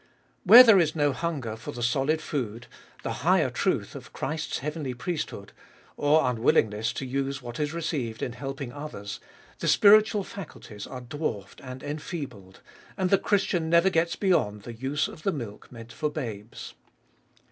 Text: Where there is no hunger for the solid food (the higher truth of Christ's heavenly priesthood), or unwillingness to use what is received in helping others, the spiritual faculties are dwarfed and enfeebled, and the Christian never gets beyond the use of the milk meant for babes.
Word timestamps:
Where 0.43 0.63
there 0.63 0.79
is 0.79 0.95
no 0.95 1.13
hunger 1.13 1.55
for 1.55 1.73
the 1.73 1.83
solid 1.83 2.23
food 2.23 2.65
(the 3.03 3.13
higher 3.21 3.51
truth 3.51 3.93
of 3.93 4.13
Christ's 4.13 4.57
heavenly 4.57 4.95
priesthood), 4.95 5.51
or 5.95 6.27
unwillingness 6.27 6.91
to 6.93 7.05
use 7.05 7.43
what 7.43 7.59
is 7.59 7.71
received 7.71 8.23
in 8.23 8.31
helping 8.31 8.73
others, 8.73 9.19
the 9.59 9.67
spiritual 9.67 10.23
faculties 10.23 10.87
are 10.87 11.01
dwarfed 11.01 11.61
and 11.63 11.83
enfeebled, 11.83 12.61
and 12.97 13.11
the 13.11 13.19
Christian 13.19 13.69
never 13.69 13.91
gets 13.91 14.15
beyond 14.15 14.63
the 14.63 14.73
use 14.73 15.07
of 15.07 15.21
the 15.21 15.31
milk 15.31 15.71
meant 15.71 15.93
for 15.93 16.09
babes. 16.09 16.73